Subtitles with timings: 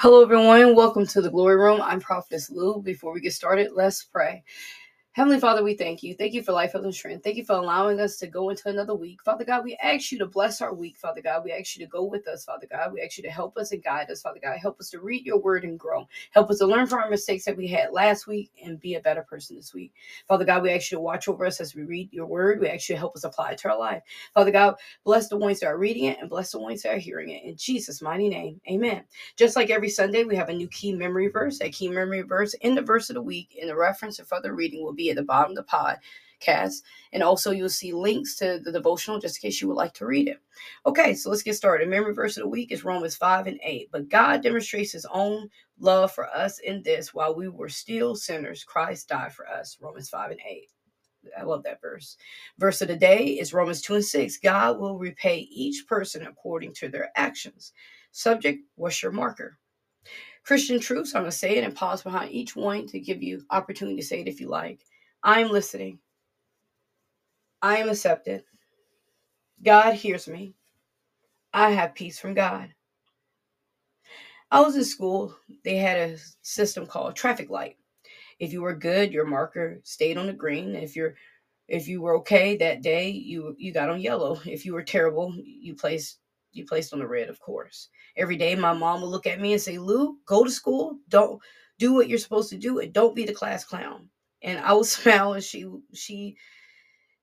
[0.00, 0.74] Hello, everyone.
[0.74, 1.82] Welcome to the Glory Room.
[1.82, 2.80] I'm Prophetess Lou.
[2.80, 4.42] Before we get started, let's pray.
[5.20, 6.14] Heavenly Father, we thank you.
[6.14, 7.22] Thank you for life, health, and strength.
[7.22, 9.22] Thank you for allowing us to go into another week.
[9.22, 11.44] Father God, we ask you to bless our week, Father God.
[11.44, 12.94] We ask you to go with us, Father God.
[12.94, 14.56] We ask you to help us and guide us, Father God.
[14.56, 16.08] Help us to read your word and grow.
[16.30, 19.00] Help us to learn from our mistakes that we had last week and be a
[19.00, 19.92] better person this week.
[20.26, 22.58] Father God, we ask you to watch over us as we read your word.
[22.58, 24.02] We ask you to help us apply it to our life.
[24.32, 26.98] Father God, bless the ones that are reading it and bless the ones that are
[26.98, 27.44] hearing it.
[27.44, 29.04] In Jesus' mighty name, amen.
[29.36, 31.58] Just like every Sunday, we have a new key memory verse.
[31.58, 34.54] That key memory verse in the verse of the week and the reference and further
[34.54, 35.98] reading will be at the bottom of the pod
[36.40, 36.82] podcast.
[37.12, 40.06] And also, you'll see links to the devotional just in case you would like to
[40.06, 40.40] read it.
[40.86, 41.88] Okay, so let's get started.
[41.88, 43.88] Memory verse of the week is Romans 5 and 8.
[43.92, 48.64] But God demonstrates his own love for us in this while we were still sinners,
[48.64, 49.76] Christ died for us.
[49.80, 50.68] Romans 5 and 8.
[51.38, 52.16] I love that verse.
[52.58, 54.38] Verse of the day is Romans 2 and 6.
[54.38, 57.72] God will repay each person according to their actions.
[58.12, 59.58] Subject, what's your marker?
[60.42, 63.44] Christian truths, I'm going to say it and pause behind each one to give you
[63.50, 64.80] opportunity to say it if you like.
[65.22, 65.98] I'm listening.
[67.62, 68.44] I am accepted.
[69.62, 70.54] God hears me.
[71.52, 72.72] I have peace from God.
[74.50, 75.36] I was in school.
[75.64, 77.76] They had a system called traffic light.
[78.38, 80.74] If you were good, your marker stayed on the green.
[80.74, 81.14] If you're
[81.68, 84.40] if you were okay that day, you you got on yellow.
[84.46, 86.18] If you were terrible, you placed
[86.52, 87.88] you placed on the red, of course.
[88.16, 90.98] Every day my mom would look at me and say, Lou, go to school.
[91.08, 91.40] Don't
[91.78, 94.08] do what you're supposed to do and don't be the class clown.
[94.42, 96.36] And I would smile and she she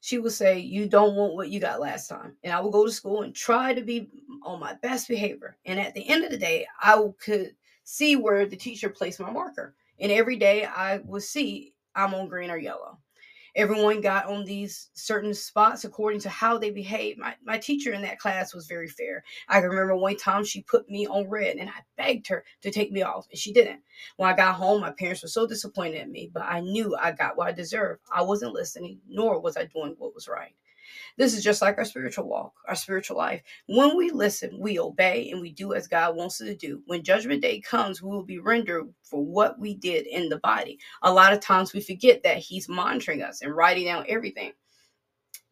[0.00, 2.36] she would say, You don't want what you got last time.
[2.44, 4.08] And I would go to school and try to be
[4.44, 5.56] on my best behavior.
[5.64, 9.30] And at the end of the day, I could see where the teacher placed my
[9.30, 9.74] marker.
[9.98, 12.98] And every day I would see I'm on green or yellow
[13.56, 17.18] everyone got on these certain spots according to how they behaved.
[17.18, 19.24] My, my teacher in that class was very fair.
[19.48, 22.92] I remember one time she put me on red and I begged her to take
[22.92, 23.80] me off, and she didn't.
[24.16, 27.12] When I got home, my parents were so disappointed in me, but I knew I
[27.12, 28.02] got what I deserved.
[28.12, 30.54] I wasn't listening, nor was I doing what was right.
[31.16, 33.42] This is just like our spiritual walk, our spiritual life.
[33.66, 36.82] When we listen, we obey and we do as God wants us to do.
[36.86, 40.78] When judgment day comes, we will be rendered for what we did in the body.
[41.02, 44.52] A lot of times we forget that He's monitoring us and writing down everything.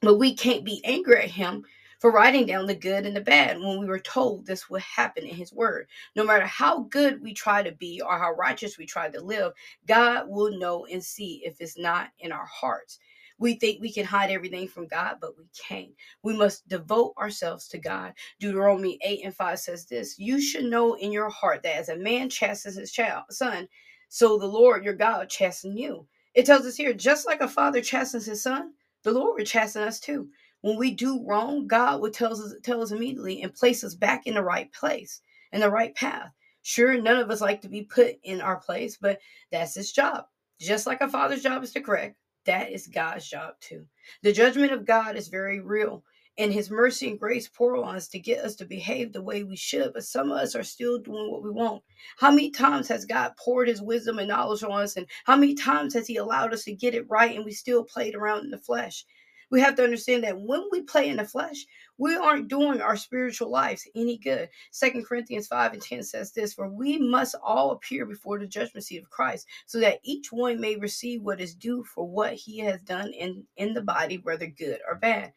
[0.00, 1.64] But we can't be angry at Him
[1.98, 5.24] for writing down the good and the bad when we were told this would happen
[5.24, 5.88] in His Word.
[6.14, 9.52] No matter how good we try to be or how righteous we try to live,
[9.86, 12.98] God will know and see if it's not in our hearts.
[13.38, 15.92] We think we can hide everything from God, but we can't.
[16.22, 18.14] We must devote ourselves to God.
[18.38, 21.96] Deuteronomy 8 and 5 says this You should know in your heart that as a
[21.96, 23.68] man chastens his child, son,
[24.08, 26.06] so the Lord your God chasten you.
[26.34, 29.82] It tells us here, just like a father chastens his son, the Lord will chasten
[29.82, 30.28] us too.
[30.62, 34.26] When we do wrong, God will tell us, tell us immediately and place us back
[34.26, 35.20] in the right place,
[35.52, 36.30] in the right path.
[36.62, 39.18] Sure, none of us like to be put in our place, but
[39.52, 40.24] that's his job.
[40.58, 43.86] Just like a father's job is to correct, that is God's job too.
[44.22, 46.04] The judgment of God is very real,
[46.38, 49.44] and His mercy and grace pour on us to get us to behave the way
[49.44, 49.92] we should.
[49.92, 51.82] But some of us are still doing what we want.
[52.18, 55.54] How many times has God poured His wisdom and knowledge on us, and how many
[55.54, 58.50] times has He allowed us to get it right, and we still played around in
[58.50, 59.04] the flesh?
[59.50, 61.64] We have to understand that when we play in the flesh,
[61.98, 64.48] we aren't doing our spiritual lives any good.
[64.70, 68.84] Second Corinthians 5 and 10 says this For we must all appear before the judgment
[68.84, 72.58] seat of Christ, so that each one may receive what is due for what he
[72.60, 75.32] has done in, in the body, whether good or bad.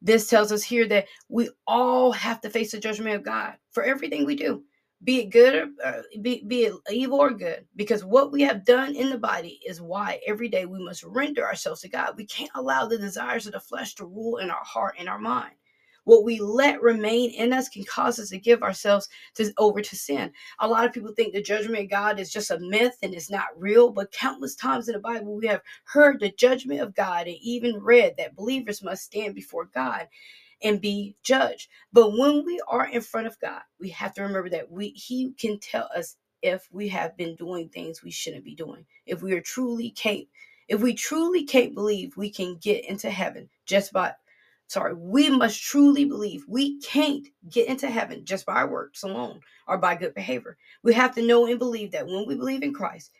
[0.00, 3.84] This tells us here that we all have to face the judgment of God for
[3.84, 4.64] everything we do
[5.04, 8.64] be it good or uh, be, be it evil or good because what we have
[8.64, 12.14] done in the body is why every day we must render ourselves to god.
[12.16, 15.18] We can't allow the desires of the flesh to rule in our heart and our
[15.18, 15.54] mind.
[16.04, 19.96] What we let remain in us can cause us to give ourselves to, over to
[19.96, 20.32] sin.
[20.58, 23.30] A lot of people think the judgment of God is just a myth and it's
[23.30, 27.28] not real, but countless times in the Bible we have heard the judgment of God
[27.28, 30.08] and even read that believers must stand before God
[30.62, 31.68] and be judged.
[31.92, 35.32] But when we are in front of God, we have to remember that we He
[35.38, 38.86] can tell us if we have been doing things we shouldn't be doing.
[39.06, 40.26] If we are truly can't,
[40.68, 44.12] if we truly can't believe we can get into heaven just by
[44.68, 49.40] sorry, we must truly believe we can't get into heaven just by our works alone
[49.68, 50.56] or by good behavior.
[50.82, 53.12] We have to know and believe that when we believe in Christ,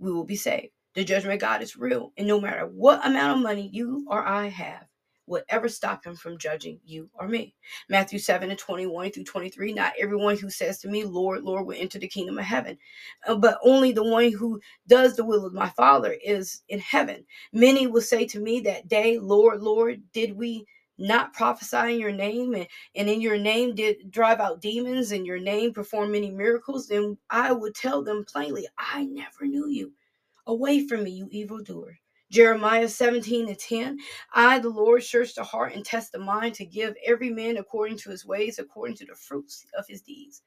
[0.00, 0.72] we will be saved.
[0.94, 4.26] The judgment of God is real, and no matter what amount of money you or
[4.26, 4.85] I have,
[5.26, 7.54] would ever stop him from judging you or me.
[7.88, 9.72] Matthew 7 and 21 through 23.
[9.72, 12.78] Not everyone who says to me, Lord, Lord, will enter the kingdom of heaven,
[13.26, 17.24] uh, but only the one who does the will of my Father is in heaven.
[17.52, 20.66] Many will say to me that day, Lord, Lord, did we
[20.98, 25.26] not prophesy in your name and, and in your name did drive out demons and
[25.26, 29.92] your name perform many miracles, then I would tell them plainly, I never knew you.
[30.46, 31.98] Away from me, you evildoer.
[32.30, 33.98] Jeremiah 17 and 10.
[34.34, 37.98] I, the Lord, search the heart and test the mind to give every man according
[37.98, 40.42] to his ways, according to the fruits of his deeds.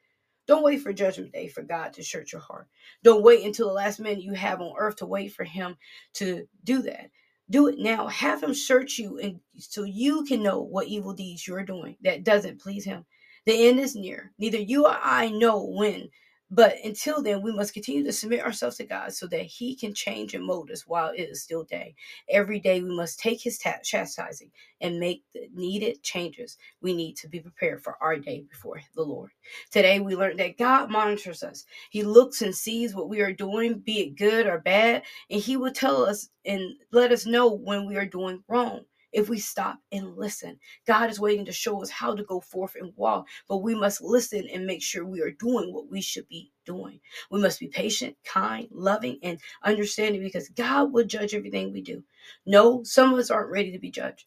[0.48, 2.68] Don't wait for judgment day for God to search your heart.
[3.04, 5.78] Don't wait until the last minute you have on earth to wait for him
[6.14, 7.12] to do that.
[7.52, 8.08] Do it now.
[8.08, 12.24] Have him search you and so you can know what evil deeds you're doing that
[12.24, 13.06] doesn't please him.
[13.46, 14.32] The end is near.
[14.40, 16.10] Neither you or I know when
[16.52, 19.94] but until then, we must continue to submit ourselves to God so that He can
[19.94, 21.96] change and mold us while it is still day.
[22.30, 24.50] Every day, we must take His ta- chastising
[24.82, 29.04] and make the needed changes we need to be prepared for our day before the
[29.04, 29.30] Lord.
[29.72, 31.66] Today, we learned that God monitors us.
[31.92, 35.56] He looks and sees what we are doing, be it good or bad, and He
[35.56, 39.80] will tell us and let us know when we are doing wrong if we stop
[39.92, 40.60] and listen.
[40.88, 44.02] God is waiting to show us how to go forth and walk, but we must
[44.02, 47.00] listen and make sure we are doing what we should be doing.
[47.32, 52.04] We must be patient, kind, loving, and understanding because God will judge everything we do.
[52.46, 54.26] No, some of us aren't ready to be judged.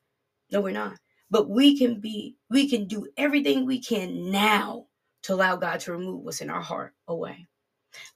[0.50, 0.99] No, we're not.
[1.31, 4.87] But we can be, we can do everything we can now
[5.25, 7.49] to allow God to remove what's in our heart away.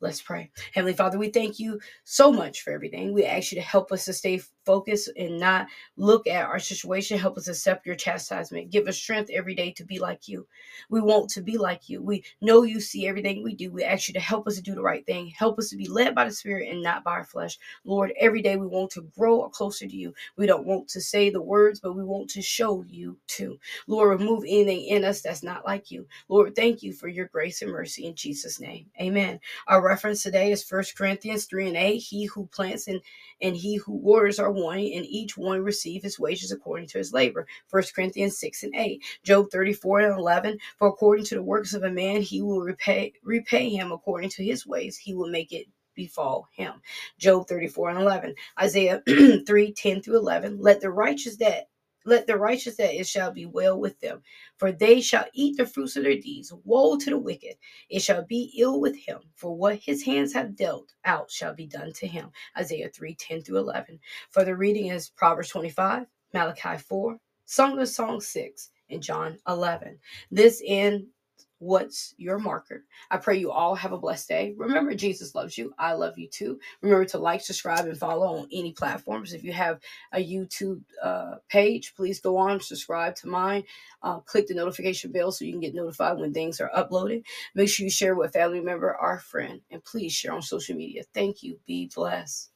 [0.00, 0.50] Let's pray.
[0.72, 3.12] Heavenly Father, we thank you so much for everything.
[3.12, 7.18] We ask you to help us to stay focused and not look at our situation.
[7.18, 8.70] Help us accept your chastisement.
[8.70, 10.46] Give us strength every day to be like you.
[10.90, 12.02] We want to be like you.
[12.02, 13.70] We know you see everything we do.
[13.70, 15.28] We ask you to help us to do the right thing.
[15.28, 17.58] Help us to be led by the Spirit and not by our flesh.
[17.84, 20.12] Lord, every day we want to grow closer to you.
[20.36, 23.58] We don't want to say the words, but we want to show you too.
[23.86, 26.06] Lord, remove anything in us that's not like you.
[26.28, 28.86] Lord, thank you for your grace and mercy in Jesus' name.
[29.00, 29.40] Amen.
[29.68, 31.96] Our reference today is 1 Corinthians 3 and 8.
[31.96, 33.00] He who plants and,
[33.42, 37.12] and he who waters are one, and each one receive his wages according to his
[37.12, 37.48] labor.
[37.70, 39.02] 1 Corinthians 6 and 8.
[39.24, 40.58] Job 34 and 11.
[40.78, 44.44] For according to the works of a man, he will repay, repay him according to
[44.44, 44.96] his ways.
[44.96, 45.66] He will make it
[45.96, 46.74] befall him.
[47.18, 48.34] Job 34 and 11.
[48.60, 49.02] Isaiah
[49.46, 50.60] 3 10 through 11.
[50.60, 51.68] Let the righteous that
[52.06, 54.22] let the righteous that it shall be well with them,
[54.58, 56.52] for they shall eat the fruits of their deeds.
[56.64, 57.56] Woe to the wicked!
[57.90, 61.66] It shall be ill with him, for what his hands have dealt out shall be
[61.66, 62.30] done to him.
[62.58, 64.00] Isaiah 3 10 through 11.
[64.30, 69.98] For the reading is Proverbs 25, Malachi 4, Song of Song 6, and John 11.
[70.30, 71.08] This in
[71.58, 72.84] what's your marker.
[73.10, 74.54] I pray you all have a blessed day.
[74.56, 75.74] Remember, Jesus loves you.
[75.78, 76.60] I love you too.
[76.82, 79.32] Remember to like, subscribe, and follow on any platforms.
[79.32, 79.80] If you have
[80.12, 83.64] a YouTube uh, page, please go on, subscribe to mine.
[84.02, 87.24] Uh, click the notification bell so you can get notified when things are uploaded.
[87.54, 91.02] Make sure you share with family member or friend, and please share on social media.
[91.14, 91.58] Thank you.
[91.66, 92.50] Be blessed.